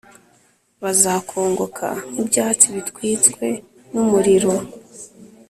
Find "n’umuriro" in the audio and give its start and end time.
3.93-4.53